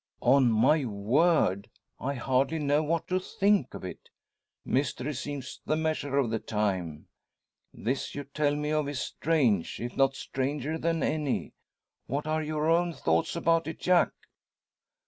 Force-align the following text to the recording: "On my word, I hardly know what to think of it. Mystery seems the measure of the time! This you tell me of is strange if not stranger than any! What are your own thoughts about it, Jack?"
"On 0.23 0.51
my 0.51 0.83
word, 0.83 1.69
I 1.99 2.15
hardly 2.15 2.57
know 2.57 2.81
what 2.81 3.07
to 3.09 3.19
think 3.19 3.75
of 3.75 3.85
it. 3.85 4.09
Mystery 4.65 5.13
seems 5.13 5.61
the 5.67 5.75
measure 5.75 6.17
of 6.17 6.31
the 6.31 6.39
time! 6.39 7.05
This 7.71 8.15
you 8.15 8.23
tell 8.23 8.55
me 8.55 8.71
of 8.71 8.89
is 8.89 8.99
strange 8.99 9.79
if 9.79 9.95
not 9.95 10.15
stranger 10.15 10.79
than 10.79 11.03
any! 11.03 11.53
What 12.07 12.25
are 12.25 12.41
your 12.41 12.67
own 12.67 12.93
thoughts 12.93 13.35
about 13.35 13.67
it, 13.67 13.77
Jack?" 13.79 14.09